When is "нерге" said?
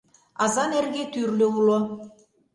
0.71-1.03